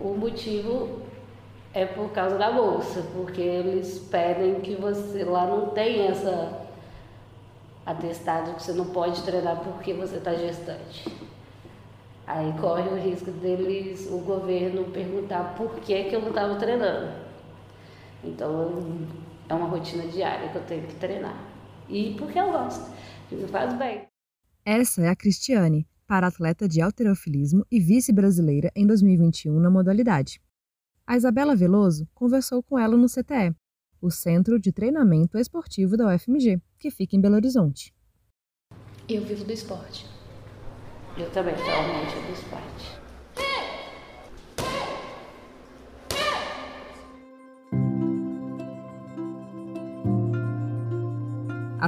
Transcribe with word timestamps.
O 0.00 0.14
motivo 0.14 1.02
é 1.74 1.84
por 1.84 2.10
causa 2.10 2.38
da 2.38 2.50
bolsa, 2.52 3.02
porque 3.14 3.40
eles 3.40 3.98
pedem 4.10 4.60
que 4.60 4.74
você 4.74 5.24
lá 5.24 5.46
não 5.46 5.70
tem 5.70 6.06
essa 6.06 6.66
atestado 7.84 8.54
que 8.54 8.62
você 8.62 8.72
não 8.72 8.86
pode 8.86 9.22
treinar 9.22 9.60
porque 9.64 9.94
você 9.94 10.16
está 10.16 10.34
gestante. 10.34 11.10
Aí 12.26 12.52
corre 12.60 12.88
o 12.90 12.96
risco 12.96 13.30
deles, 13.30 14.06
o 14.10 14.18
governo, 14.18 14.84
perguntar 14.90 15.54
por 15.56 15.76
que, 15.76 16.04
que 16.04 16.14
eu 16.14 16.20
não 16.20 16.28
estava 16.28 16.56
treinando. 16.56 17.10
Então 18.22 19.06
é 19.48 19.54
uma 19.54 19.66
rotina 19.66 20.06
diária 20.06 20.50
que 20.50 20.56
eu 20.56 20.64
tenho 20.66 20.86
que 20.86 20.94
treinar. 20.96 21.42
E 21.88 22.14
porque 22.18 22.38
eu 22.38 22.52
gosto, 22.52 22.92
me 23.30 23.48
faz 23.48 23.72
bem. 23.74 24.06
Essa 24.64 25.02
é 25.02 25.08
a 25.08 25.16
Cristiane, 25.16 25.86
para-atleta 26.08 26.66
de 26.66 26.80
alterofilismo 26.80 27.66
e 27.70 27.78
vice-brasileira 27.78 28.72
em 28.74 28.86
2021 28.86 29.60
na 29.60 29.70
modalidade. 29.70 30.40
A 31.06 31.16
Isabela 31.16 31.54
Veloso 31.54 32.08
conversou 32.14 32.62
com 32.62 32.78
ela 32.78 32.96
no 32.96 33.06
CTE, 33.06 33.54
o 34.00 34.10
Centro 34.10 34.58
de 34.58 34.72
Treinamento 34.72 35.36
Esportivo 35.36 35.98
da 35.98 36.14
UFMG, 36.14 36.60
que 36.78 36.90
fica 36.90 37.14
em 37.14 37.20
Belo 37.20 37.34
Horizonte. 37.34 37.94
Eu 39.06 39.22
vivo 39.24 39.44
do 39.44 39.52
esporte. 39.52 40.06
Eu 41.16 41.30
também, 41.30 41.54
atualmente, 41.54 42.14
do 42.26 42.32
esporte. 42.32 42.97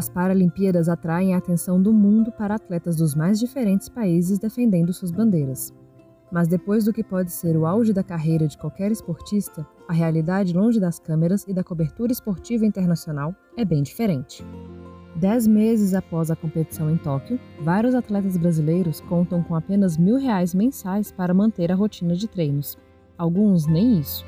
As 0.00 0.08
Paralimpíadas 0.08 0.88
atraem 0.88 1.34
a 1.34 1.36
atenção 1.36 1.78
do 1.78 1.92
mundo 1.92 2.32
para 2.32 2.54
atletas 2.54 2.96
dos 2.96 3.14
mais 3.14 3.38
diferentes 3.38 3.86
países 3.86 4.38
defendendo 4.38 4.94
suas 4.94 5.10
bandeiras. 5.10 5.74
Mas 6.32 6.48
depois 6.48 6.86
do 6.86 6.92
que 6.94 7.04
pode 7.04 7.30
ser 7.30 7.54
o 7.54 7.66
auge 7.66 7.92
da 7.92 8.02
carreira 8.02 8.48
de 8.48 8.56
qualquer 8.56 8.90
esportista, 8.90 9.66
a 9.86 9.92
realidade 9.92 10.54
longe 10.54 10.80
das 10.80 10.98
câmeras 10.98 11.44
e 11.46 11.52
da 11.52 11.62
cobertura 11.62 12.12
esportiva 12.12 12.64
internacional 12.64 13.34
é 13.58 13.62
bem 13.62 13.82
diferente. 13.82 14.42
Dez 15.16 15.46
meses 15.46 15.92
após 15.92 16.30
a 16.30 16.36
competição 16.36 16.90
em 16.90 16.96
Tóquio, 16.96 17.38
vários 17.60 17.94
atletas 17.94 18.38
brasileiros 18.38 19.02
contam 19.02 19.42
com 19.42 19.54
apenas 19.54 19.98
mil 19.98 20.16
reais 20.16 20.54
mensais 20.54 21.12
para 21.12 21.34
manter 21.34 21.70
a 21.70 21.74
rotina 21.74 22.16
de 22.16 22.26
treinos. 22.26 22.78
Alguns 23.18 23.66
nem 23.66 23.98
isso. 23.98 24.24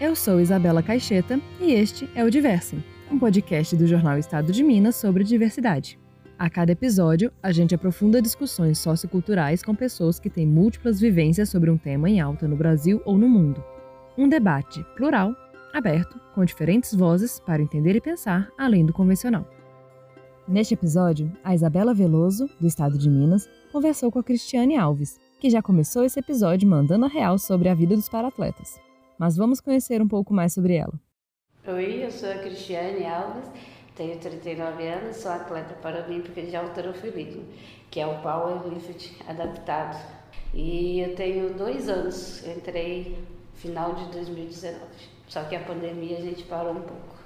Eu 0.00 0.14
sou 0.14 0.40
Isabela 0.40 0.84
Caixeta 0.84 1.40
e 1.60 1.72
este 1.72 2.08
é 2.14 2.22
o 2.22 2.30
Diversem, 2.30 2.80
um 3.10 3.18
podcast 3.18 3.74
do 3.74 3.86
jornal 3.86 4.18
Estado 4.18 4.52
de 4.52 4.62
Minas 4.62 4.96
sobre 4.96 5.24
diversidade. 5.24 5.98
A 6.38 6.48
cada 6.48 6.72
episódio, 6.72 7.32
a 7.42 7.50
gente 7.50 7.74
aprofunda 7.74 8.22
discussões 8.22 8.78
socioculturais 8.78 9.62
com 9.62 9.74
pessoas 9.74 10.20
que 10.20 10.30
têm 10.30 10.46
múltiplas 10.46 11.00
vivências 11.00 11.48
sobre 11.48 11.70
um 11.70 11.78
tema 11.78 12.08
em 12.08 12.20
alta 12.20 12.46
no 12.46 12.54
Brasil 12.54 13.00
ou 13.04 13.16
no 13.16 13.28
mundo. 13.28 13.64
Um 14.16 14.28
debate 14.28 14.84
plural, 14.94 15.34
aberto, 15.72 16.20
com 16.34 16.44
diferentes 16.44 16.94
vozes 16.94 17.40
para 17.40 17.62
entender 17.62 17.96
e 17.96 18.00
pensar 18.00 18.50
além 18.58 18.84
do 18.84 18.92
convencional. 18.92 19.48
Neste 20.46 20.74
episódio, 20.74 21.32
a 21.42 21.54
Isabela 21.54 21.94
Veloso, 21.94 22.48
do 22.60 22.66
estado 22.66 22.96
de 22.98 23.10
Minas, 23.10 23.48
conversou 23.72 24.12
com 24.12 24.18
a 24.18 24.24
Cristiane 24.24 24.76
Alves, 24.76 25.18
que 25.40 25.50
já 25.50 25.62
começou 25.62 26.04
esse 26.04 26.20
episódio 26.20 26.68
mandando 26.68 27.06
a 27.06 27.08
real 27.08 27.38
sobre 27.38 27.68
a 27.68 27.74
vida 27.74 27.96
dos 27.96 28.08
paratletas. 28.08 28.78
Mas 29.18 29.36
vamos 29.36 29.60
conhecer 29.60 30.00
um 30.00 30.08
pouco 30.08 30.32
mais 30.32 30.52
sobre 30.52 30.74
ela. 30.74 31.07
Oi, 31.68 32.02
eu 32.02 32.10
sou 32.10 32.30
a 32.30 32.38
Cristiane 32.38 33.04
Alves 33.04 33.44
tenho 33.94 34.16
39 34.18 34.88
anos, 34.88 35.16
sou 35.16 35.30
atleta 35.30 35.74
paralímpica 35.74 36.40
de 36.40 36.56
alterofilismo, 36.56 37.42
que 37.90 38.00
é 38.00 38.06
o 38.06 38.22
powerlift 38.22 39.14
adaptado. 39.26 40.02
E 40.54 41.00
eu 41.00 41.14
tenho 41.14 41.52
dois 41.52 41.90
anos, 41.90 42.42
entrei 42.46 43.18
final 43.56 43.94
de 43.96 44.10
2019. 44.12 44.80
Só 45.26 45.42
que 45.44 45.56
a 45.56 45.62
pandemia 45.62 46.16
a 46.16 46.20
gente 46.22 46.44
parou 46.44 46.72
um 46.72 46.80
pouco. 46.80 47.18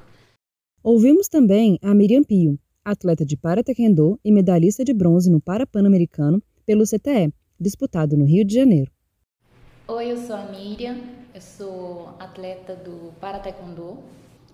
Ouvimos 0.83 1.29
também 1.29 1.79
a 1.81 1.95
Miriam 1.95 2.25
Pio, 2.25 2.59
atleta 2.85 3.25
de 3.25 3.37
para-taekwondo 3.37 4.19
e 4.25 4.33
medalhista 4.33 4.83
de 4.83 4.93
bronze 4.93 5.31
no 5.31 5.41
Parapan-Americano 5.41 6.43
pelo 6.67 6.83
CTE, 6.83 7.33
disputado 7.61 8.17
no 8.17 8.25
Rio 8.25 8.45
de 8.45 8.55
Janeiro. 8.55 8.91
Oi, 9.87 10.11
eu 10.11 10.17
sou 10.17 10.35
a 10.35 10.47
Miriam, 10.47 10.99
eu 11.33 11.41
sou 11.41 12.09
atleta 12.19 12.75
do 12.75 13.13
para-taekwondo 13.21 13.99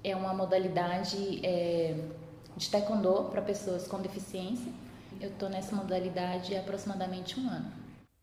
é 0.03 0.15
uma 0.15 0.35
modalidade 0.35 1.45
é, 1.45 1.97
de 2.57 2.71
taekwondo 2.71 3.25
para 3.31 3.43
pessoas 3.43 3.87
com 3.87 4.01
deficiência. 4.01 4.73
Eu 5.21 5.31
estou 5.31 5.49
nessa 5.49 5.75
modalidade 5.75 6.55
há 6.55 6.61
aproximadamente 6.61 7.39
um 7.39 7.49
ano. 7.49 7.73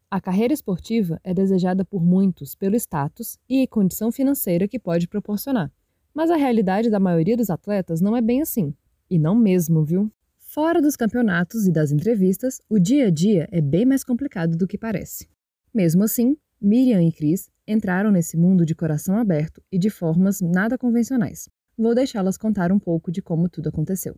A 0.10 0.22
carreira 0.22 0.54
esportiva 0.54 1.20
é 1.24 1.34
desejada 1.34 1.84
por 1.84 2.04
muitos 2.04 2.56
pelo 2.56 2.76
status 2.76 3.38
e 3.50 3.68
condição 3.68 4.12
financeira 4.12 4.68
que 4.68 4.80
pode 4.80 5.08
proporcionar. 5.08 5.72
Mas 6.14 6.32
a 6.32 6.38
realidade 6.38 6.90
da 6.90 7.00
maioria 7.00 7.36
dos 7.36 7.50
atletas 7.50 8.00
não 8.00 8.16
é 8.16 8.22
bem 8.22 8.42
assim. 8.42 8.74
E 9.10 9.20
não 9.20 9.36
mesmo, 9.36 9.84
viu? 9.84 10.10
Fora 10.38 10.82
dos 10.82 10.96
campeonatos 10.96 11.68
e 11.68 11.72
das 11.72 11.92
entrevistas, 11.92 12.62
o 12.70 12.80
dia 12.80 13.08
a 13.08 13.10
dia 13.10 13.50
é 13.52 13.60
bem 13.60 13.86
mais 13.86 14.06
complicado 14.06 14.56
do 14.56 14.66
que 14.66 14.78
parece. 14.78 15.28
Mesmo 15.74 16.04
assim, 16.04 16.38
Miriam 16.62 17.04
e 17.04 17.12
Cris 17.12 17.50
entraram 17.68 18.10
nesse 18.10 18.38
mundo 18.38 18.66
de 18.66 18.74
coração 18.74 19.18
aberto 19.18 19.62
e 19.70 19.78
de 19.78 19.90
formas 19.90 20.40
nada 20.40 20.78
convencionais. 20.78 21.50
Vou 21.78 21.94
deixá-las 21.94 22.38
contar 22.38 22.72
um 22.72 22.80
pouco 22.80 23.12
de 23.12 23.22
como 23.22 23.50
tudo 23.50 23.68
aconteceu. 23.68 24.16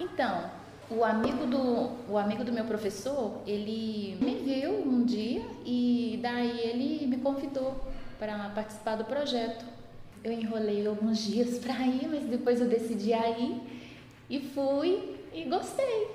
Então, 0.00 0.50
o 0.90 1.04
amigo 1.04 1.46
do, 1.46 2.12
o 2.12 2.18
amigo 2.18 2.42
do 2.42 2.52
meu 2.52 2.64
professor, 2.64 3.40
ele 3.46 4.16
me 4.20 4.34
viu 4.34 4.80
um 4.80 5.04
dia 5.04 5.42
e 5.64 6.18
daí 6.20 6.58
ele 6.60 7.06
me 7.06 7.18
convidou 7.18 7.80
para 8.18 8.50
participar 8.50 8.96
do 8.96 9.04
projeto. 9.04 9.64
Eu 10.24 10.32
enrolei 10.32 10.84
alguns 10.84 11.18
dias 11.18 11.60
para 11.60 11.86
ir, 11.86 12.08
mas 12.08 12.24
depois 12.24 12.60
eu 12.60 12.68
decidi 12.68 13.12
ir 13.12 13.62
e 14.28 14.40
fui 14.40 15.16
e 15.32 15.44
gostei. 15.44 16.08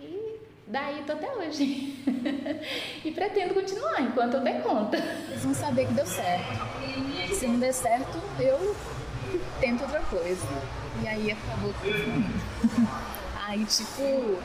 E 0.00 0.40
daí 0.66 1.04
tô 1.06 1.12
até 1.12 1.32
hoje. 1.32 2.02
e 3.04 3.10
pretendo 3.12 3.54
continuar 3.54 4.02
enquanto 4.02 4.34
eu 4.34 4.40
der 4.40 4.62
conta. 4.64 4.96
Eles 4.96 5.44
vão 5.44 5.54
saber 5.54 5.86
que 5.86 5.94
deu 5.94 6.06
certo. 6.06 7.34
Se 7.34 7.46
não 7.46 7.60
der 7.60 7.72
certo, 7.72 8.18
eu 8.40 8.74
tento 9.60 9.82
outra 9.82 10.00
coisa. 10.00 10.46
E 11.02 11.08
aí 11.08 11.30
acabou 11.30 11.72
tudo 11.80 12.94
Aí, 13.46 13.62
tipo, 13.66 14.38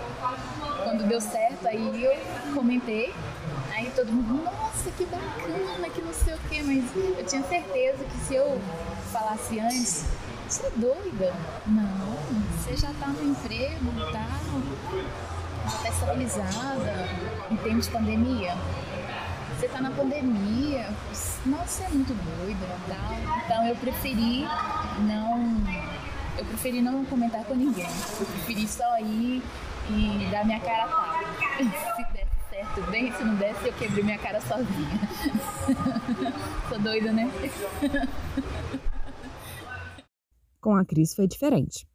quando 0.83 1.07
deu 1.07 1.21
certo, 1.21 1.67
aí 1.67 2.03
eu 2.03 2.53
comentei. 2.53 3.13
Aí 3.71 3.89
todo 3.95 4.11
mundo, 4.11 4.43
nossa, 4.43 4.91
que 4.91 5.05
bacana, 5.05 5.89
que 5.89 6.01
não 6.01 6.13
sei 6.13 6.33
o 6.33 6.37
quê. 6.49 6.61
Mas 6.61 6.83
eu 7.17 7.25
tinha 7.25 7.41
certeza 7.43 8.03
que 8.03 8.17
se 8.27 8.35
eu 8.35 8.59
falasse 9.11 9.57
antes, 9.57 10.05
você 10.47 10.67
é 10.67 10.71
doida? 10.75 11.33
Não, 11.65 12.17
você 12.57 12.75
já 12.75 12.91
tá 12.99 13.07
no 13.07 13.31
emprego 13.31 13.85
tal, 14.11 15.71
já 15.71 15.77
tá 15.77 15.89
estabilizada 15.89 17.09
em 17.49 17.55
tempo 17.55 17.79
de 17.79 17.89
pandemia 17.89 18.57
tá 19.71 19.81
na 19.81 19.91
pandemia, 19.91 20.87
nossa, 21.45 21.83
é 21.83 21.89
muito 21.89 22.13
doida 22.13 22.65
e 22.65 22.89
tal. 22.89 23.13
Então 23.45 23.67
eu 23.67 23.75
preferi 23.75 24.43
não. 25.07 25.57
Eu 26.37 26.45
preferi 26.45 26.81
não 26.81 27.05
comentar 27.05 27.43
com 27.45 27.53
ninguém. 27.53 27.87
Eu 28.19 28.25
preferi 28.25 28.67
só 28.67 28.99
ir 28.99 29.43
e 29.89 30.27
dar 30.31 30.45
minha 30.45 30.59
cara 30.59 30.85
a 30.85 30.87
tapa. 30.87 31.19
Se 31.95 32.03
desse 32.13 32.29
certo, 32.49 32.91
bem, 32.91 33.11
se 33.11 33.23
não 33.23 33.35
desse, 33.35 33.67
eu 33.67 33.73
quebrei 33.73 34.03
minha 34.03 34.17
cara 34.17 34.41
sozinha. 34.41 34.99
Sou 36.69 36.79
doida, 36.79 37.11
né? 37.11 37.29
Com 40.61 40.75
a 40.75 40.83
Cris 40.83 41.13
foi 41.13 41.27
diferente. 41.27 41.87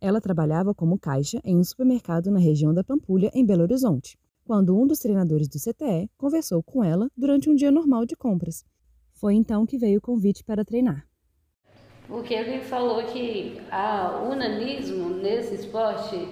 Ela 0.00 0.20
trabalhava 0.20 0.74
como 0.74 0.98
caixa 0.98 1.40
em 1.44 1.56
um 1.56 1.64
supermercado 1.64 2.30
na 2.30 2.38
região 2.38 2.74
da 2.74 2.84
Pampulha, 2.84 3.30
em 3.34 3.44
Belo 3.44 3.62
Horizonte 3.62 4.18
quando 4.50 4.76
um 4.76 4.84
dos 4.84 4.98
treinadores 4.98 5.46
do 5.46 5.60
CTE 5.60 6.10
conversou 6.18 6.60
com 6.60 6.82
ela 6.82 7.08
durante 7.16 7.48
um 7.48 7.54
dia 7.54 7.70
normal 7.70 8.04
de 8.04 8.16
compras. 8.16 8.64
Foi 9.14 9.32
então 9.34 9.64
que 9.64 9.78
veio 9.78 9.98
o 9.98 10.02
convite 10.02 10.42
para 10.42 10.64
treinar. 10.64 11.06
Porque 12.08 12.34
ele 12.34 12.60
falou 12.60 13.00
que 13.04 13.60
o 13.70 14.28
unanismo 14.28 15.08
nesse 15.10 15.54
esporte, 15.54 16.28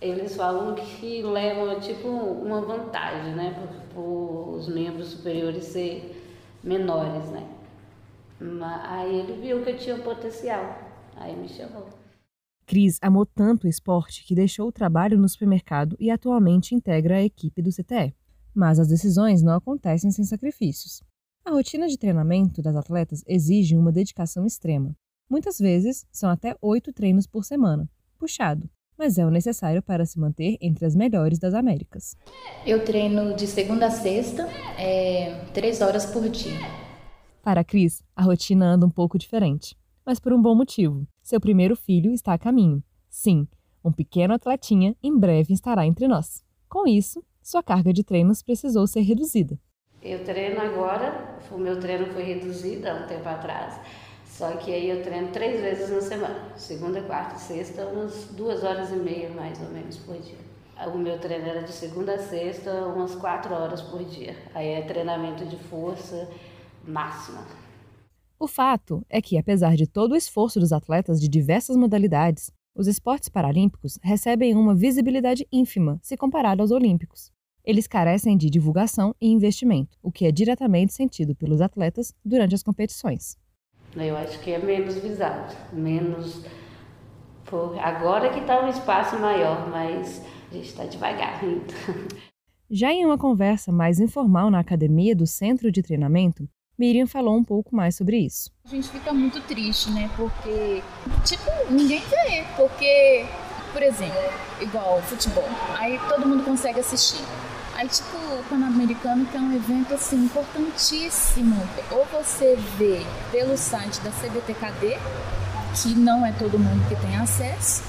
eles 0.00 0.34
falam 0.34 0.74
que 0.76 1.20
leva 1.20 1.78
tipo 1.78 2.08
uma 2.08 2.62
vantagem, 2.62 3.34
né, 3.34 3.52
para 3.92 4.00
os 4.00 4.66
membros 4.66 5.08
superiores 5.08 5.64
ser 5.64 6.18
menores, 6.64 7.28
né. 7.28 7.46
Aí 8.84 9.14
ele 9.14 9.34
viu 9.42 9.62
que 9.62 9.72
eu 9.72 9.76
tinha 9.76 9.98
potencial, 9.98 10.74
aí 11.14 11.36
me 11.36 11.50
chamou. 11.50 11.86
Cris 12.66 12.98
amou 13.00 13.24
tanto 13.24 13.64
o 13.64 13.70
esporte 13.70 14.24
que 14.24 14.34
deixou 14.34 14.66
o 14.66 14.72
trabalho 14.72 15.16
no 15.16 15.28
supermercado 15.28 15.96
e 16.00 16.10
atualmente 16.10 16.74
integra 16.74 17.18
a 17.18 17.22
equipe 17.22 17.62
do 17.62 17.70
CTE. 17.70 18.12
Mas 18.52 18.80
as 18.80 18.88
decisões 18.88 19.40
não 19.40 19.54
acontecem 19.54 20.10
sem 20.10 20.24
sacrifícios. 20.24 21.00
A 21.44 21.52
rotina 21.52 21.86
de 21.86 21.96
treinamento 21.96 22.60
das 22.60 22.74
atletas 22.74 23.22
exige 23.24 23.76
uma 23.76 23.92
dedicação 23.92 24.44
extrema. 24.44 24.96
Muitas 25.30 25.58
vezes 25.58 26.04
são 26.10 26.28
até 26.28 26.56
oito 26.60 26.92
treinos 26.92 27.24
por 27.24 27.44
semana, 27.44 27.88
puxado, 28.18 28.68
mas 28.98 29.16
é 29.16 29.24
o 29.24 29.30
necessário 29.30 29.80
para 29.80 30.04
se 30.04 30.18
manter 30.18 30.56
entre 30.60 30.84
as 30.84 30.96
melhores 30.96 31.38
das 31.38 31.54
Américas. 31.54 32.16
Eu 32.66 32.84
treino 32.84 33.36
de 33.36 33.46
segunda 33.46 33.86
a 33.86 33.90
sexta, 33.90 34.42
é, 34.76 35.44
três 35.54 35.80
horas 35.80 36.04
por 36.06 36.28
dia. 36.28 36.58
Para 37.44 37.60
a 37.60 37.64
Cris, 37.64 38.02
a 38.16 38.24
rotina 38.24 38.66
anda 38.66 38.86
um 38.86 38.90
pouco 38.90 39.16
diferente, 39.16 39.76
mas 40.04 40.18
por 40.18 40.32
um 40.32 40.42
bom 40.42 40.54
motivo. 40.56 41.06
Seu 41.26 41.40
primeiro 41.40 41.74
filho 41.74 42.12
está 42.12 42.34
a 42.34 42.38
caminho. 42.38 42.80
Sim, 43.10 43.48
um 43.84 43.90
pequeno 43.90 44.32
atletinha 44.32 44.94
em 45.02 45.18
breve 45.18 45.52
estará 45.52 45.84
entre 45.84 46.06
nós. 46.06 46.44
Com 46.68 46.86
isso, 46.86 47.20
sua 47.42 47.64
carga 47.64 47.92
de 47.92 48.04
treinos 48.04 48.44
precisou 48.44 48.86
ser 48.86 49.00
reduzida. 49.00 49.58
Eu 50.00 50.22
treino 50.22 50.60
agora, 50.60 51.36
o 51.50 51.58
meu 51.58 51.80
treino 51.80 52.06
foi 52.12 52.22
reduzido 52.22 52.88
há 52.88 52.94
um 52.94 53.08
tempo 53.08 53.28
atrás, 53.28 53.74
só 54.24 54.52
que 54.52 54.72
aí 54.72 54.88
eu 54.88 55.02
treino 55.02 55.32
três 55.32 55.60
vezes 55.60 55.90
na 55.90 56.00
semana, 56.00 56.52
segunda, 56.54 57.02
quarta 57.02 57.34
e 57.34 57.40
sexta, 57.40 57.84
umas 57.86 58.26
duas 58.26 58.62
horas 58.62 58.92
e 58.92 58.96
meia 58.96 59.28
mais 59.30 59.60
ou 59.60 59.68
menos 59.70 59.96
por 59.96 60.16
dia. 60.20 60.38
O 60.94 60.96
meu 60.96 61.18
treino 61.18 61.48
era 61.48 61.64
de 61.64 61.72
segunda 61.72 62.14
a 62.14 62.18
sexta, 62.18 62.70
umas 62.86 63.16
quatro 63.16 63.52
horas 63.52 63.82
por 63.82 64.04
dia. 64.04 64.36
Aí 64.54 64.68
é 64.68 64.82
treinamento 64.82 65.44
de 65.44 65.56
força 65.56 66.30
máxima. 66.86 67.65
O 68.38 68.46
fato 68.46 69.04
é 69.08 69.22
que, 69.22 69.38
apesar 69.38 69.76
de 69.76 69.86
todo 69.86 70.12
o 70.12 70.16
esforço 70.16 70.60
dos 70.60 70.70
atletas 70.70 71.18
de 71.18 71.26
diversas 71.26 71.74
modalidades, 71.74 72.52
os 72.74 72.86
esportes 72.86 73.30
paralímpicos 73.30 73.98
recebem 74.02 74.54
uma 74.54 74.74
visibilidade 74.74 75.46
ínfima 75.50 75.98
se 76.02 76.18
comparado 76.18 76.60
aos 76.60 76.70
olímpicos. 76.70 77.32
Eles 77.64 77.86
carecem 77.86 78.36
de 78.36 78.50
divulgação 78.50 79.14
e 79.18 79.28
investimento, 79.28 79.96
o 80.02 80.12
que 80.12 80.26
é 80.26 80.30
diretamente 80.30 80.92
sentido 80.92 81.34
pelos 81.34 81.62
atletas 81.62 82.14
durante 82.22 82.54
as 82.54 82.62
competições. 82.62 83.38
Eu 83.96 84.14
acho 84.14 84.38
que 84.40 84.50
é 84.50 84.58
menos 84.58 84.96
visado, 84.96 85.54
menos. 85.72 86.44
Por... 87.46 87.78
Agora 87.78 88.28
que 88.28 88.40
está 88.40 88.62
um 88.62 88.68
espaço 88.68 89.18
maior, 89.18 89.70
mas 89.70 90.22
a 90.50 90.54
gente 90.54 90.68
está 90.68 90.84
devagar 90.84 91.42
ainda. 91.42 91.72
Já 92.70 92.92
em 92.92 93.06
uma 93.06 93.16
conversa 93.16 93.72
mais 93.72 93.98
informal 93.98 94.50
na 94.50 94.58
academia 94.58 95.16
do 95.16 95.26
centro 95.26 95.72
de 95.72 95.82
treinamento, 95.82 96.46
Miriam 96.78 97.06
falou 97.06 97.36
um 97.36 97.44
pouco 97.44 97.74
mais 97.74 97.96
sobre 97.96 98.18
isso. 98.18 98.50
A 98.66 98.68
gente 98.68 98.88
fica 98.88 99.12
muito 99.12 99.40
triste, 99.40 99.90
né? 99.90 100.10
Porque, 100.16 100.82
tipo, 101.24 101.50
ninguém 101.70 102.00
vê. 102.00 102.44
Porque, 102.56 103.26
por 103.72 103.82
exemplo, 103.82 104.16
igual 104.60 105.00
futebol, 105.02 105.48
aí 105.76 105.98
todo 106.08 106.26
mundo 106.26 106.44
consegue 106.44 106.80
assistir. 106.80 107.24
Aí, 107.74 107.88
tipo, 107.88 108.16
o 108.16 108.42
Pan-Americano, 108.48 109.26
que 109.26 109.36
é 109.36 109.40
um 109.40 109.54
evento, 109.54 109.94
assim, 109.94 110.16
importantíssimo. 110.24 111.56
Ou 111.90 112.06
você 112.06 112.56
vê 112.78 113.04
pelo 113.30 113.56
site 113.56 114.00
da 114.00 114.10
CBTKD, 114.10 114.98
que 115.82 115.94
não 115.94 116.24
é 116.24 116.32
todo 116.32 116.58
mundo 116.58 116.88
que 116.88 116.96
tem 116.96 117.16
acesso, 117.16 117.82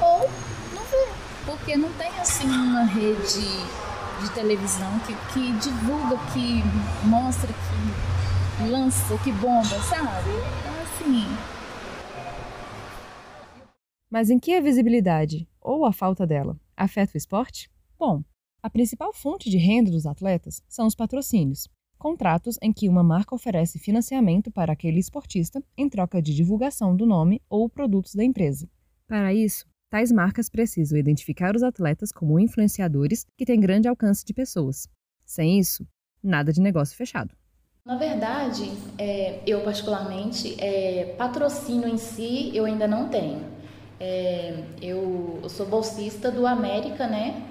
ou 0.00 0.30
não 0.72 0.82
vê, 0.84 1.08
porque 1.46 1.76
não 1.76 1.92
tem, 1.94 2.10
assim, 2.20 2.48
uma 2.48 2.84
rede 2.84 3.64
de 4.20 4.34
televisão 4.34 4.98
que, 5.00 5.14
que 5.32 5.52
divulga, 5.58 6.16
que 6.32 6.62
mostra, 7.06 7.52
que 7.52 8.68
lança, 8.68 9.16
que 9.18 9.32
bomba, 9.32 9.78
sabe? 9.82 10.30
Então, 10.30 10.82
assim... 10.82 11.54
Mas 14.10 14.30
em 14.30 14.38
que 14.38 14.54
a 14.54 14.60
visibilidade, 14.60 15.48
ou 15.60 15.84
a 15.84 15.92
falta 15.92 16.26
dela, 16.26 16.58
afeta 16.76 17.12
o 17.14 17.18
esporte? 17.18 17.70
Bom, 17.98 18.22
a 18.62 18.70
principal 18.70 19.12
fonte 19.12 19.50
de 19.50 19.58
renda 19.58 19.90
dos 19.90 20.06
atletas 20.06 20.62
são 20.68 20.86
os 20.86 20.94
patrocínios, 20.94 21.68
contratos 21.98 22.58
em 22.62 22.72
que 22.72 22.88
uma 22.88 23.02
marca 23.02 23.34
oferece 23.34 23.78
financiamento 23.78 24.50
para 24.50 24.72
aquele 24.72 25.00
esportista 25.00 25.62
em 25.76 25.88
troca 25.88 26.22
de 26.22 26.34
divulgação 26.34 26.94
do 26.94 27.06
nome 27.06 27.42
ou 27.48 27.68
produtos 27.68 28.14
da 28.14 28.24
empresa. 28.24 28.68
Para 29.06 29.34
isso, 29.34 29.66
tais 29.94 30.10
marcas 30.10 30.48
precisam 30.48 30.98
identificar 30.98 31.54
os 31.54 31.62
atletas 31.62 32.10
como 32.10 32.40
influenciadores 32.40 33.24
que 33.38 33.44
têm 33.44 33.60
grande 33.60 33.86
alcance 33.86 34.24
de 34.24 34.34
pessoas. 34.34 34.88
Sem 35.24 35.60
isso, 35.60 35.86
nada 36.20 36.52
de 36.52 36.60
negócio 36.60 36.96
fechado. 36.96 37.32
Na 37.86 37.96
verdade, 37.96 38.72
é, 38.98 39.40
eu 39.46 39.60
particularmente, 39.60 40.60
é, 40.60 41.14
patrocínio 41.16 41.86
em 41.86 41.96
si 41.96 42.50
eu 42.56 42.64
ainda 42.64 42.88
não 42.88 43.08
tenho. 43.08 43.46
É, 44.00 44.64
eu, 44.82 45.38
eu 45.40 45.48
sou 45.48 45.64
bolsista 45.64 46.28
do 46.28 46.44
América, 46.44 47.06
né? 47.06 47.46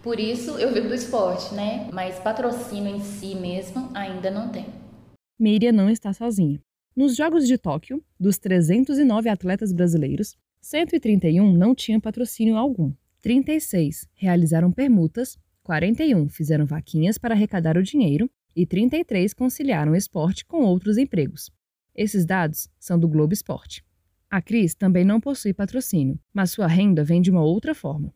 Por 0.00 0.20
isso 0.20 0.56
eu 0.56 0.72
vivo 0.72 0.86
do 0.86 0.94
esporte, 0.94 1.56
né? 1.56 1.90
Mas 1.92 2.20
patrocínio 2.20 2.94
em 2.94 3.00
si 3.00 3.34
mesmo 3.34 3.90
ainda 3.94 4.30
não 4.30 4.48
tem. 4.48 4.66
Miriam 5.36 5.72
não 5.72 5.90
está 5.90 6.12
sozinha. 6.12 6.60
Nos 6.94 7.16
Jogos 7.16 7.48
de 7.48 7.58
Tóquio, 7.58 8.00
dos 8.20 8.38
309 8.38 9.28
atletas 9.28 9.72
brasileiros, 9.72 10.36
131 10.64 11.52
não 11.52 11.74
tinham 11.74 12.00
patrocínio 12.00 12.56
algum. 12.56 12.90
36 13.20 14.08
realizaram 14.14 14.72
permutas, 14.72 15.36
41 15.62 16.30
fizeram 16.30 16.64
vaquinhas 16.64 17.18
para 17.18 17.34
arrecadar 17.34 17.76
o 17.76 17.82
dinheiro 17.82 18.30
e 18.56 18.64
33 18.64 19.34
conciliaram 19.34 19.92
o 19.92 19.96
esporte 19.96 20.42
com 20.46 20.62
outros 20.62 20.96
empregos. 20.96 21.50
Esses 21.94 22.24
dados 22.24 22.66
são 22.80 22.98
do 22.98 23.06
Globo 23.06 23.34
Esporte. 23.34 23.84
A 24.30 24.40
Cris 24.40 24.74
também 24.74 25.04
não 25.04 25.20
possui 25.20 25.52
patrocínio, 25.52 26.18
mas 26.32 26.52
sua 26.52 26.66
renda 26.66 27.04
vem 27.04 27.20
de 27.20 27.30
uma 27.30 27.42
outra 27.42 27.74
forma. 27.74 28.10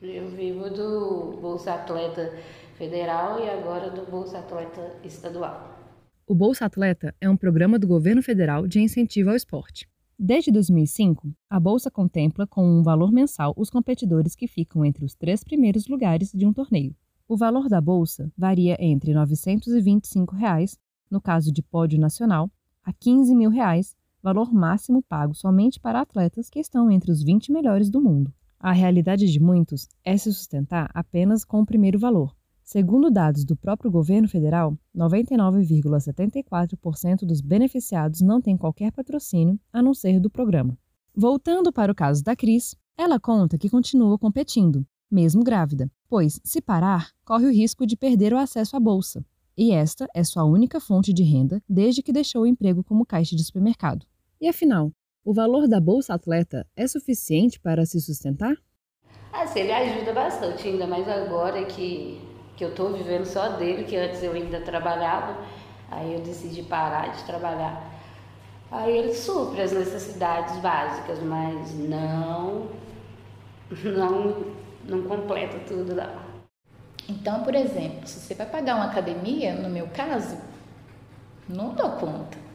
Eu 0.00 0.30
vivo 0.30 0.70
do 0.70 1.36
Bolsa 1.40 1.74
Atleta 1.74 2.32
Federal 2.76 3.44
e 3.44 3.50
agora 3.50 3.90
do 3.90 4.08
Bolsa 4.08 4.38
Atleta 4.38 4.94
Estadual. 5.02 5.76
O 6.24 6.34
Bolsa 6.34 6.64
Atleta 6.64 7.12
é 7.20 7.28
um 7.28 7.36
programa 7.36 7.76
do 7.76 7.88
governo 7.88 8.22
federal 8.22 8.68
de 8.68 8.78
incentivo 8.78 9.30
ao 9.30 9.36
esporte. 9.36 9.88
Desde 10.20 10.50
2005, 10.50 11.32
a 11.48 11.60
bolsa 11.60 11.92
contempla 11.92 12.44
com 12.44 12.66
um 12.68 12.82
valor 12.82 13.12
mensal 13.12 13.54
os 13.56 13.70
competidores 13.70 14.34
que 14.34 14.48
ficam 14.48 14.84
entre 14.84 15.04
os 15.04 15.14
três 15.14 15.44
primeiros 15.44 15.86
lugares 15.86 16.32
de 16.32 16.44
um 16.44 16.52
torneio. 16.52 16.92
O 17.28 17.36
valor 17.36 17.68
da 17.68 17.80
bolsa 17.80 18.28
varia 18.36 18.76
entre 18.80 19.14
925 19.14 20.34
reais, 20.34 20.76
no 21.08 21.20
caso 21.20 21.52
de 21.52 21.62
pódio 21.62 22.00
nacional, 22.00 22.50
a 22.82 22.92
15 22.92 23.32
mil 23.32 23.48
reais, 23.48 23.94
valor 24.20 24.52
máximo 24.52 25.04
pago 25.04 25.36
somente 25.36 25.78
para 25.78 26.00
atletas 26.00 26.50
que 26.50 26.58
estão 26.58 26.90
entre 26.90 27.12
os 27.12 27.22
20 27.22 27.52
melhores 27.52 27.88
do 27.88 28.00
mundo. 28.00 28.34
A 28.58 28.72
realidade 28.72 29.30
de 29.30 29.38
muitos 29.38 29.86
é 30.04 30.16
se 30.16 30.32
sustentar 30.32 30.90
apenas 30.92 31.44
com 31.44 31.60
o 31.60 31.66
primeiro 31.66 31.96
valor. 31.96 32.37
Segundo 32.70 33.10
dados 33.10 33.46
do 33.46 33.56
próprio 33.56 33.90
governo 33.90 34.28
federal, 34.28 34.76
99,74% 34.94 37.24
dos 37.24 37.40
beneficiados 37.40 38.20
não 38.20 38.42
têm 38.42 38.58
qualquer 38.58 38.92
patrocínio 38.92 39.58
a 39.72 39.80
não 39.80 39.94
ser 39.94 40.20
do 40.20 40.28
programa. 40.28 40.76
Voltando 41.16 41.72
para 41.72 41.90
o 41.90 41.94
caso 41.94 42.22
da 42.22 42.36
Cris, 42.36 42.76
ela 42.94 43.18
conta 43.18 43.56
que 43.56 43.70
continua 43.70 44.18
competindo, 44.18 44.86
mesmo 45.10 45.42
grávida, 45.42 45.90
pois, 46.10 46.38
se 46.44 46.60
parar, 46.60 47.10
corre 47.24 47.46
o 47.46 47.50
risco 47.50 47.86
de 47.86 47.96
perder 47.96 48.34
o 48.34 48.38
acesso 48.38 48.76
à 48.76 48.80
bolsa. 48.80 49.24
E 49.56 49.72
esta 49.72 50.06
é 50.14 50.22
sua 50.22 50.44
única 50.44 50.78
fonte 50.78 51.10
de 51.10 51.22
renda 51.22 51.62
desde 51.66 52.02
que 52.02 52.12
deixou 52.12 52.42
o 52.42 52.46
emprego 52.46 52.84
como 52.84 53.06
caixa 53.06 53.34
de 53.34 53.44
supermercado. 53.44 54.04
E 54.38 54.46
afinal, 54.46 54.92
o 55.24 55.32
valor 55.32 55.66
da 55.66 55.80
Bolsa 55.80 56.12
Atleta 56.12 56.66
é 56.76 56.86
suficiente 56.86 57.58
para 57.58 57.86
se 57.86 57.98
sustentar? 57.98 58.54
Assim, 59.32 59.60
ele 59.60 59.72
ajuda 59.72 60.12
bastante, 60.12 60.68
ainda 60.68 60.86
mais 60.86 61.08
agora 61.08 61.64
que, 61.64 62.27
que 62.58 62.64
eu 62.64 62.70
estou 62.70 62.92
vivendo 62.92 63.24
só 63.24 63.50
dele, 63.50 63.84
que 63.84 63.96
antes 63.96 64.22
eu 64.22 64.32
ainda 64.32 64.60
trabalhava, 64.60 65.38
aí 65.90 66.12
eu 66.12 66.20
decidi 66.20 66.62
parar 66.62 67.12
de 67.12 67.22
trabalhar. 67.22 67.90
Aí 68.70 68.94
ele 68.94 69.14
supre 69.14 69.62
as 69.62 69.72
necessidades 69.72 70.58
básicas, 70.58 71.20
mas 71.22 71.72
não, 71.74 72.66
não, 73.82 74.44
não 74.84 75.02
completa 75.04 75.58
tudo 75.66 75.94
não. 75.94 76.28
Então, 77.08 77.42
por 77.42 77.54
exemplo, 77.54 78.06
se 78.06 78.20
você 78.20 78.34
vai 78.34 78.46
pagar 78.46 78.74
uma 78.74 78.90
academia, 78.90 79.54
no 79.54 79.70
meu 79.70 79.86
caso, 79.94 80.36
não 81.48 81.70
dou 81.74 81.92
conta 81.92 82.48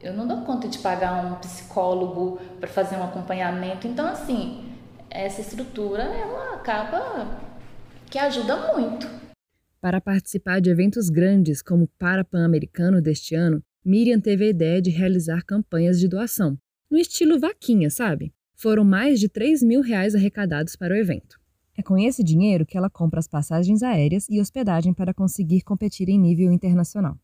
eu 0.00 0.12
não 0.12 0.26
dou 0.26 0.42
conta 0.42 0.68
de 0.68 0.78
pagar 0.78 1.24
um 1.24 1.34
psicólogo 1.36 2.38
para 2.60 2.68
fazer 2.68 2.96
um 2.96 3.04
acompanhamento. 3.04 3.86
Então, 3.86 4.06
assim, 4.08 4.72
essa 5.10 5.40
estrutura 5.40 6.04
ela 6.04 6.54
acaba 6.54 7.26
que 8.08 8.18
ajuda 8.18 8.72
muito. 8.72 9.08
Para 9.80 10.00
participar 10.00 10.60
de 10.60 10.70
eventos 10.70 11.08
grandes 11.08 11.62
como 11.62 11.84
o 11.84 11.88
Parapan-Americano 11.96 13.00
deste 13.00 13.36
ano, 13.36 13.62
Miriam 13.84 14.18
teve 14.18 14.46
a 14.46 14.48
ideia 14.48 14.82
de 14.82 14.90
realizar 14.90 15.44
campanhas 15.44 16.00
de 16.00 16.08
doação, 16.08 16.58
no 16.90 16.98
estilo 16.98 17.38
vaquinha, 17.38 17.88
sabe? 17.88 18.34
Foram 18.56 18.82
mais 18.82 19.20
de 19.20 19.28
3 19.28 19.62
mil 19.62 19.80
reais 19.80 20.16
arrecadados 20.16 20.74
para 20.74 20.94
o 20.94 20.96
evento. 20.96 21.38
É 21.76 21.82
com 21.82 21.96
esse 21.96 22.24
dinheiro 22.24 22.66
que 22.66 22.76
ela 22.76 22.90
compra 22.90 23.20
as 23.20 23.28
passagens 23.28 23.84
aéreas 23.84 24.28
e 24.28 24.40
hospedagem 24.40 24.92
para 24.92 25.14
conseguir 25.14 25.62
competir 25.62 26.08
em 26.08 26.18
nível 26.18 26.50
internacional. 26.50 27.16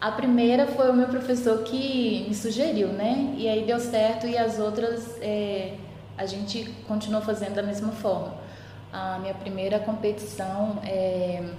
A 0.00 0.10
primeira 0.10 0.66
foi 0.66 0.90
o 0.90 0.94
meu 0.94 1.08
professor 1.08 1.64
que 1.64 2.24
me 2.26 2.34
sugeriu, 2.34 2.94
né? 2.94 3.34
E 3.36 3.46
aí 3.46 3.66
deu 3.66 3.78
certo 3.78 4.26
e 4.26 4.38
as 4.38 4.58
outras 4.58 5.18
é, 5.20 5.76
a 6.16 6.24
gente 6.24 6.64
continuou 6.88 7.22
fazendo 7.22 7.56
da 7.56 7.62
mesma 7.62 7.92
forma. 7.92 8.42
A 8.90 9.18
minha 9.18 9.34
primeira 9.34 9.78
competição 9.80 10.80
é, 10.82 11.52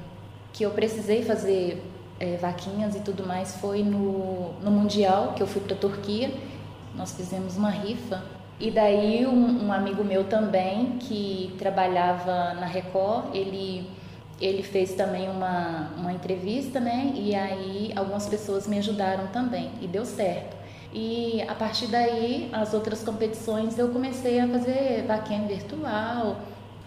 que 0.56 0.64
eu 0.64 0.72
precisei 0.72 1.22
fazer 1.22 1.84
é, 2.18 2.38
vaquinhas 2.38 2.96
e 2.96 3.02
tudo 3.02 3.28
mais 3.28 3.58
foi 3.58 3.84
no, 3.84 4.54
no 4.62 4.72
Mundial, 4.72 5.34
que 5.34 5.44
eu 5.44 5.48
fui 5.48 5.62
para 5.62 5.76
a 5.76 5.78
Turquia. 5.78 6.32
Nós 6.96 7.12
fizemos 7.12 7.58
uma 7.58 7.70
rifa 7.70 8.24
E 8.58 8.72
daí 8.72 9.28
um, 9.28 9.66
um, 9.66 9.74
amigo 9.74 10.02
meu 10.02 10.24
também 10.24 10.98
que 10.98 11.54
trabalhava 11.60 12.54
na 12.54 12.66
Record, 12.66 13.36
ele 13.36 13.86
ele 14.40 14.64
fez 14.64 14.94
também 14.94 15.30
uma, 15.30 15.92
uma 15.98 16.12
entrevista, 16.12 16.80
né? 16.80 17.12
E 17.16 17.34
aí 17.34 17.94
algumas 17.96 18.28
pessoas 18.28 18.68
me 18.68 18.78
ajudaram 18.78 19.28
também 19.28 19.72
e 19.82 19.88
deu 19.88 20.06
certo. 20.06 20.56
E 20.94 21.42
a 21.48 21.56
partir 21.56 21.88
daí, 21.88 22.50
as 22.54 22.74
outras 22.74 23.04
competições 23.04 23.78
eu 23.78 23.90
comecei 23.90 24.40
a 24.40 24.48
fazer 24.48 25.06
vaquinha 25.08 25.48
virtual, 25.48 26.38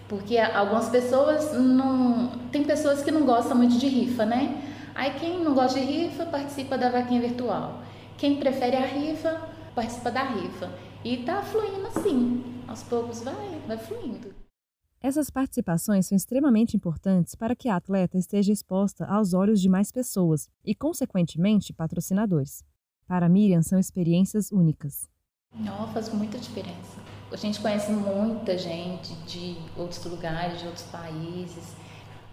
porque 0.09 0.37
algumas 0.37 0.89
pessoas 0.89 1.53
não. 1.53 2.31
Tem 2.51 2.63
pessoas 2.63 3.03
que 3.03 3.11
não 3.11 3.25
gostam 3.25 3.55
muito 3.55 3.77
de 3.77 3.87
rifa, 3.87 4.25
né? 4.25 4.61
Aí 4.95 5.13
quem 5.19 5.41
não 5.41 5.53
gosta 5.53 5.79
de 5.79 5.85
rifa 5.85 6.25
participa 6.25 6.77
da 6.77 6.89
vaquinha 6.89 7.21
virtual. 7.21 7.83
Quem 8.17 8.37
prefere 8.37 8.75
a 8.75 8.85
rifa 8.85 9.39
participa 9.75 10.11
da 10.11 10.23
rifa. 10.23 10.69
E 11.05 11.17
tá 11.17 11.41
fluindo 11.43 11.87
assim. 11.87 12.43
Aos 12.67 12.83
poucos 12.83 13.21
vai, 13.21 13.61
vai 13.67 13.77
fluindo. 13.77 14.33
Essas 15.01 15.29
participações 15.29 16.07
são 16.07 16.15
extremamente 16.15 16.75
importantes 16.75 17.33
para 17.33 17.55
que 17.55 17.69
a 17.69 17.77
atleta 17.77 18.17
esteja 18.17 18.51
exposta 18.51 19.05
aos 19.05 19.33
olhos 19.33 19.61
de 19.61 19.69
mais 19.69 19.91
pessoas 19.93 20.49
e, 20.65 20.75
consequentemente, 20.75 21.71
patrocinadores. 21.71 22.65
Para 23.07 23.29
Miriam, 23.29 23.61
são 23.61 23.79
experiências 23.79 24.51
únicas. 24.51 25.09
Não, 25.55 25.87
faz 25.93 26.13
muita 26.13 26.37
diferença. 26.37 26.98
A 27.31 27.35
gente 27.35 27.59
conhece 27.59 27.91
muita 27.91 28.57
gente 28.57 29.13
de 29.27 29.55
outros 29.77 30.03
lugares, 30.05 30.59
de 30.59 30.65
outros 30.65 30.85
países. 30.85 31.75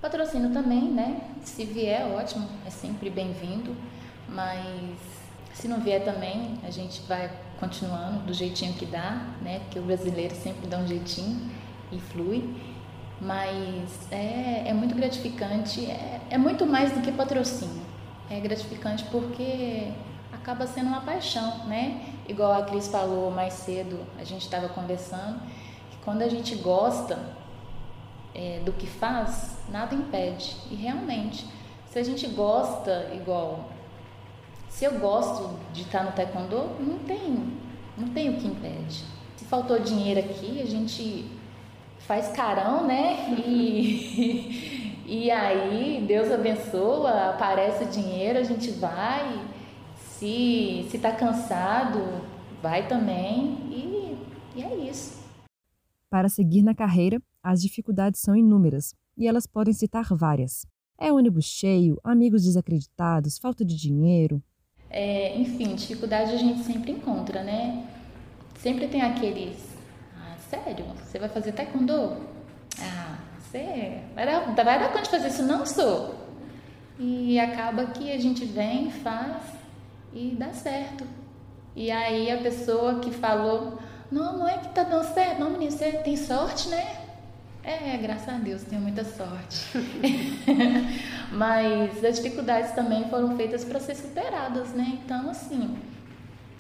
Patrocínio 0.01 0.51
também, 0.53 0.85
né? 0.85 1.21
Se 1.43 1.65
vier, 1.65 2.07
ótimo, 2.13 2.49
é 2.67 2.71
sempre 2.71 3.11
bem-vindo. 3.11 3.77
Mas 4.27 4.97
se 5.53 5.69
não 5.69 5.81
vier 5.81 6.03
também, 6.03 6.59
a 6.67 6.71
gente 6.71 7.03
vai 7.03 7.31
continuando 7.61 8.21
do 8.21 8.33
jeitinho 8.33 8.73
que 8.73 8.87
dá, 8.87 9.27
né? 9.43 9.61
Porque 9.61 9.79
o 9.79 9.83
brasileiro 9.83 10.35
sempre 10.35 10.67
dá 10.67 10.79
um 10.79 10.87
jeitinho 10.87 11.51
e 11.93 11.99
flui. 11.99 12.55
Mas 13.21 14.11
é, 14.11 14.65
é 14.67 14.73
muito 14.73 14.95
gratificante, 14.95 15.85
é, 15.91 16.21
é 16.31 16.39
muito 16.39 16.67
mais 16.67 16.93
do 16.93 17.03
que 17.03 17.13
patrocínio. 17.13 17.85
É 18.31 18.41
gratificante 18.41 19.05
porque 19.05 19.93
acaba 20.33 20.67
sendo 20.67 20.89
uma 20.89 21.01
paixão, 21.03 21.67
né? 21.67 22.16
Igual 22.29 22.53
a 22.53 22.63
Cris 22.63 22.89
falou 22.89 23.31
mais 23.31 23.55
cedo, 23.55 24.05
a 24.19 24.25
gente 24.25 24.43
estava 24.43 24.69
conversando, 24.69 25.41
que 25.91 25.97
quando 26.05 26.23
a 26.23 26.29
gente 26.29 26.55
gosta 26.57 27.19
é, 28.35 28.61
do 28.65 28.73
que 28.73 28.87
faz, 28.87 29.57
nada 29.71 29.95
impede. 29.95 30.57
E 30.71 30.75
realmente, 30.75 31.47
se 31.91 31.99
a 31.99 32.03
gente 32.03 32.27
gosta, 32.27 33.11
igual, 33.15 33.71
se 34.69 34.85
eu 34.85 34.99
gosto 34.99 35.57
de 35.73 35.83
estar 35.83 36.05
no 36.05 36.13
taekwondo, 36.13 36.57
não 36.81 36.99
tem, 36.99 37.53
não 37.97 38.09
tem 38.09 38.29
o 38.31 38.37
que 38.37 38.47
impede. 38.47 39.05
Se 39.37 39.45
faltou 39.45 39.79
dinheiro 39.79 40.21
aqui, 40.21 40.61
a 40.61 40.67
gente 40.67 41.31
faz 42.01 42.29
carão, 42.29 42.87
né? 42.87 43.35
E, 43.47 45.03
e 45.07 45.31
aí 45.31 46.05
Deus 46.07 46.31
abençoa, 46.31 47.31
aparece 47.31 47.85
o 47.85 47.89
dinheiro, 47.89 48.39
a 48.39 48.43
gente 48.43 48.71
vai. 48.73 49.41
Se 50.19 50.87
se 50.91 50.99
tá 50.99 51.13
cansado, 51.13 51.99
vai 52.63 52.89
também 52.89 53.59
e, 53.71 54.17
e 54.57 54.63
é 54.63 54.75
isso. 54.89 55.25
Para 56.11 56.29
seguir 56.29 56.63
na 56.63 56.75
carreira, 56.75 57.21
as 57.43 57.61
dificuldades 57.61 58.21
são 58.21 58.35
inúmeras 58.35 58.95
e 59.17 59.27
elas 59.27 59.47
podem 59.47 59.75
citar 59.75 60.05
várias. 60.15 60.67
É 60.99 61.13
ônibus 61.13 61.45
cheio, 61.45 62.01
amigos 62.03 62.45
desacreditados, 62.45 63.39
falta 63.39 63.65
de 63.65 63.77
dinheiro. 63.77 64.43
É, 64.89 65.39
enfim, 65.39 65.75
dificuldade 65.75 66.33
a 66.33 66.39
gente 66.39 66.63
sempre 66.63 66.93
encontra, 66.93 67.43
né? 67.43 67.87
Sempre 68.59 68.89
tem 68.89 69.03
aqueles 69.03 69.77
Sério? 70.49 70.85
Você 71.03 71.19
vai 71.19 71.29
fazer 71.29 71.53
taekwondo? 71.53 72.17
Ah, 72.81 73.19
você 73.39 74.01
vai 74.15 74.27
dar, 74.27 74.55
vai 74.55 74.79
dar 74.79 74.93
conta 74.93 75.03
de 75.03 75.11
fazer 75.11 75.29
isso? 75.29 75.43
Não 75.43 75.67
sou. 75.67 76.15
E 76.99 77.39
acaba 77.39 77.87
que 77.87 78.13
a 78.13 78.19
gente 78.19 78.45
vem, 78.45 78.91
faz 78.91 79.43
e 80.17 80.35
dá 80.35 80.53
certo. 80.53 81.05
E 81.75 81.91
aí 81.91 82.31
a 82.31 82.39
pessoa 82.39 83.01
que 83.01 83.11
falou, 83.11 83.79
não, 84.11 84.39
não 84.39 84.49
é 84.49 84.57
que 84.57 84.69
tá 84.71 84.83
dando 84.83 85.05
certo, 85.13 85.41
não, 85.41 85.51
menina, 85.51 85.71
você 85.71 85.93
tem 85.93 86.17
sorte, 86.17 86.69
né? 86.69 87.03
É, 87.63 87.97
graças 87.99 88.29
a 88.29 88.39
Deus, 88.39 88.63
tenho 88.63 88.81
muita 88.81 89.05
sorte. 89.05 89.67
Mas 91.33 92.03
as 92.03 92.17
dificuldades 92.17 92.73
também 92.73 93.11
foram 93.11 93.37
feitas 93.37 93.65
para 93.65 93.79
ser 93.79 93.97
superadas, 93.97 94.71
né? 94.71 95.01
Então, 95.05 95.29
assim, 95.29 95.77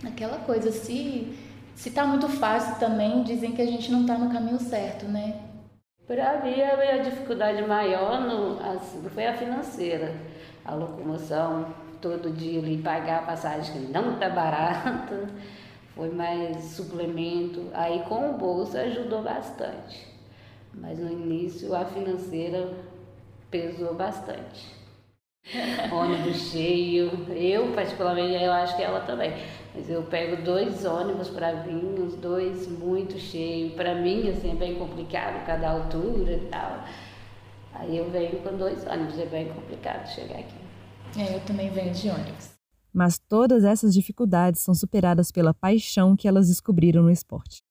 aquela 0.05 0.39
coisa, 0.39 0.71
se 0.71 1.35
se 1.77 1.91
tá 1.91 2.07
muito 2.07 2.27
fácil 2.29 2.77
também, 2.77 3.23
dizem 3.23 3.53
que 3.53 3.61
a 3.61 3.67
gente 3.67 3.93
não 3.93 4.07
tá 4.07 4.17
no 4.17 4.33
caminho 4.33 4.59
certo, 4.59 5.07
né? 5.07 5.43
Para 6.07 6.41
mim, 6.43 6.61
a 6.61 6.77
minha 6.77 7.03
dificuldade 7.03 7.63
maior 7.63 8.21
no, 8.23 8.59
assim, 8.73 9.07
foi 9.11 9.27
a 9.27 9.37
financeira. 9.37 10.15
A 10.65 10.75
locomoção, 10.75 11.67
todo 12.01 12.31
dia 12.31 12.61
ali, 12.61 12.79
pagar 12.79 13.21
a 13.21 13.27
passagem 13.27 13.73
que 13.73 13.93
não 13.93 14.19
tá 14.19 14.29
barata, 14.29 15.29
foi 15.95 16.11
mais 16.11 16.63
suplemento. 16.65 17.69
Aí 17.73 18.03
com 18.09 18.31
o 18.31 18.39
bolso 18.39 18.77
ajudou 18.77 19.23
bastante. 19.23 20.07
Mas 20.75 20.99
no 20.99 21.11
início 21.11 21.75
a 21.75 21.85
financeira 21.85 22.69
pesou 23.51 23.95
bastante. 23.95 24.77
ônibus 25.93 26.51
cheio. 26.51 27.11
Eu, 27.31 27.73
particularmente, 27.73 28.43
eu 28.43 28.53
acho 28.53 28.77
que 28.77 28.83
ela 28.83 29.01
também. 29.01 29.33
Mas 29.75 29.89
eu 29.89 30.03
pego 30.03 30.43
dois 30.43 30.85
ônibus 30.85 31.29
para 31.29 31.53
vir, 31.53 32.01
os 32.01 32.15
dois 32.17 32.67
muito 32.67 33.19
cheios. 33.19 33.75
Para 33.75 33.95
mim, 33.95 34.29
assim, 34.29 34.53
é 34.53 34.55
bem 34.55 34.75
complicado, 34.77 35.45
cada 35.47 35.71
altura 35.71 36.33
e 36.33 36.49
tal. 36.51 36.85
Aí 37.75 37.97
eu 37.97 38.11
venho 38.11 38.41
com 38.41 38.57
dois 38.57 38.87
ônibus, 38.87 39.19
é 39.19 39.27
bem 39.27 39.49
complicado 39.49 40.07
chegar 40.09 40.39
aqui. 40.39 40.56
É, 41.19 41.37
eu 41.37 41.41
também 41.41 41.71
venho 41.71 41.93
de 41.93 42.09
ônibus. 42.11 42.51
Mas 42.93 43.19
todas 43.19 43.65
essas 43.65 43.93
dificuldades 43.93 44.63
são 44.63 44.75
superadas 44.75 45.31
pela 45.31 45.53
paixão 45.53 46.17
que 46.17 46.27
elas 46.27 46.49
descobriram 46.49 47.03
no 47.03 47.11
esporte. 47.11 47.63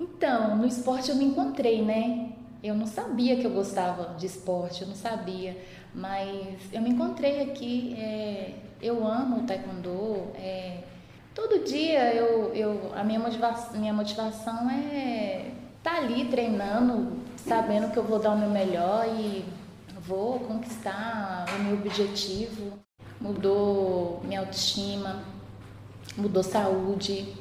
Então, 0.00 0.56
no 0.56 0.66
esporte 0.66 1.10
eu 1.10 1.16
me 1.16 1.24
encontrei, 1.24 1.84
né? 1.84 2.32
Eu 2.62 2.74
não 2.74 2.86
sabia 2.86 3.36
que 3.36 3.44
eu 3.44 3.52
gostava 3.52 4.16
de 4.16 4.26
esporte, 4.26 4.82
eu 4.82 4.88
não 4.88 4.94
sabia. 4.94 5.56
Mas 5.94 6.72
eu 6.72 6.80
me 6.80 6.90
encontrei 6.90 7.42
aqui, 7.42 7.94
é, 7.96 8.54
eu 8.80 9.06
amo 9.06 9.38
o 9.38 9.42
taekwondo. 9.46 10.28
É, 10.34 10.82
todo 11.34 11.64
dia 11.64 12.14
eu, 12.14 12.52
eu, 12.54 12.92
a 12.94 13.04
minha 13.04 13.20
motivação, 13.20 13.78
minha 13.78 13.92
motivação 13.92 14.68
é 14.70 15.52
estar 15.76 15.90
tá 15.92 15.96
ali 15.98 16.24
treinando, 16.26 17.16
sabendo 17.36 17.92
que 17.92 17.96
eu 17.96 18.04
vou 18.04 18.18
dar 18.18 18.30
o 18.30 18.38
meu 18.38 18.50
melhor 18.50 19.06
e 19.08 19.44
vou 20.00 20.40
conquistar 20.40 21.46
o 21.56 21.62
meu 21.62 21.74
objetivo. 21.74 22.78
Mudou 23.20 24.20
minha 24.24 24.40
autoestima, 24.40 25.24
mudou 26.16 26.42
saúde, 26.42 27.34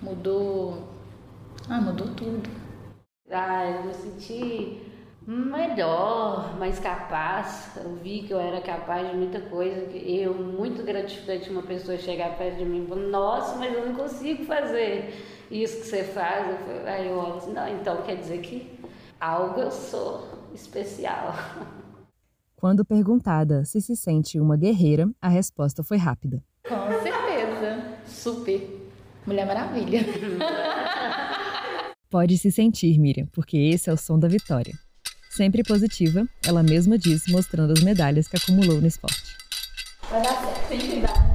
mudou. 0.00 0.88
Ah, 1.68 1.80
mudou 1.80 2.08
tudo. 2.14 2.48
Ah, 3.30 3.66
eu 3.66 3.84
me 3.84 3.94
senti 3.94 4.82
melhor, 5.26 6.56
mais 6.58 6.78
capaz. 6.78 7.70
Eu 7.76 7.94
vi 7.96 8.22
que 8.22 8.32
eu 8.32 8.40
era 8.40 8.60
capaz 8.60 9.08
de 9.10 9.16
muita 9.16 9.40
coisa. 9.40 9.80
Eu, 9.96 10.34
muito 10.34 10.82
gratificante 10.84 11.50
uma 11.50 11.62
pessoa 11.62 11.98
chegar 11.98 12.36
perto 12.38 12.58
de 12.58 12.64
mim 12.64 12.84
e 12.84 12.86
falar, 12.88 13.02
nossa, 13.02 13.56
mas 13.56 13.74
eu 13.74 13.86
não 13.86 13.94
consigo 13.94 14.44
fazer 14.44 15.14
isso 15.50 15.80
que 15.80 15.86
você 15.86 16.04
faz. 16.04 16.46
Eu, 16.68 16.86
aí 16.88 17.08
eu 17.08 17.16
olho 17.18 17.36
assim, 17.38 17.52
não, 17.52 17.68
então 17.68 18.02
quer 18.02 18.16
dizer 18.16 18.40
que 18.40 18.78
algo 19.20 19.60
eu 19.60 19.70
sou 19.70 20.26
especial. 20.54 21.34
Quando 22.64 22.82
perguntada 22.82 23.62
se 23.66 23.78
se 23.78 23.94
sente 23.94 24.40
uma 24.40 24.56
guerreira, 24.56 25.06
a 25.20 25.28
resposta 25.28 25.84
foi 25.84 25.98
rápida. 25.98 26.42
Com 26.66 26.90
certeza, 27.02 27.94
super. 28.06 28.58
Mulher 29.26 29.46
Maravilha. 29.46 30.00
Pode 32.08 32.38
se 32.38 32.50
sentir, 32.50 32.98
Miriam, 32.98 33.26
porque 33.32 33.58
esse 33.58 33.90
é 33.90 33.92
o 33.92 33.98
som 33.98 34.18
da 34.18 34.28
vitória. 34.28 34.72
Sempre 35.28 35.62
positiva, 35.62 36.26
ela 36.42 36.62
mesma 36.62 36.96
diz, 36.96 37.24
mostrando 37.28 37.74
as 37.74 37.82
medalhas 37.82 38.26
que 38.26 38.38
acumulou 38.38 38.80
no 38.80 38.86
esporte. 38.86 39.36
Vai 40.08 40.22
dar 40.22 40.32
certo, 40.32 40.68
sempre 40.68 41.00
vai. 41.00 41.34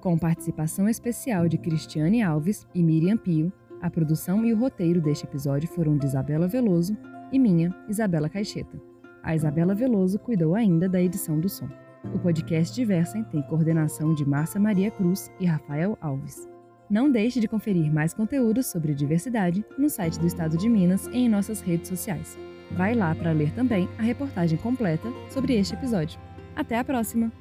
Com 0.00 0.18
participação 0.18 0.88
especial 0.88 1.50
de 1.50 1.58
Cristiane 1.58 2.22
Alves 2.22 2.66
e 2.74 2.82
Miriam 2.82 3.18
Pio, 3.18 3.52
a 3.82 3.90
produção 3.90 4.44
e 4.46 4.52
o 4.52 4.56
roteiro 4.56 5.00
deste 5.00 5.24
episódio 5.24 5.68
foram 5.68 5.98
de 5.98 6.06
Isabela 6.06 6.46
Veloso 6.46 6.96
e 7.32 7.38
minha, 7.38 7.74
Isabela 7.88 8.28
Caixeta. 8.28 8.80
A 9.22 9.34
Isabela 9.34 9.74
Veloso 9.74 10.20
cuidou 10.20 10.54
ainda 10.54 10.88
da 10.88 11.02
edição 11.02 11.40
do 11.40 11.48
som. 11.48 11.68
O 12.14 12.18
podcast 12.18 12.74
Diversem 12.74 13.24
tem 13.24 13.42
coordenação 13.42 14.14
de 14.14 14.24
Márcia 14.24 14.60
Maria 14.60 14.90
Cruz 14.90 15.30
e 15.40 15.46
Rafael 15.46 15.98
Alves. 16.00 16.48
Não 16.88 17.10
deixe 17.10 17.40
de 17.40 17.48
conferir 17.48 17.92
mais 17.92 18.14
conteúdos 18.14 18.66
sobre 18.66 18.94
diversidade 18.94 19.64
no 19.76 19.90
site 19.90 20.18
do 20.18 20.26
Estado 20.26 20.56
de 20.56 20.68
Minas 20.68 21.08
e 21.08 21.18
em 21.18 21.28
nossas 21.28 21.60
redes 21.60 21.88
sociais. 21.88 22.38
Vai 22.72 22.94
lá 22.94 23.14
para 23.14 23.32
ler 23.32 23.52
também 23.52 23.88
a 23.98 24.02
reportagem 24.02 24.58
completa 24.58 25.08
sobre 25.28 25.54
este 25.54 25.74
episódio. 25.74 26.20
Até 26.54 26.78
a 26.78 26.84
próxima! 26.84 27.32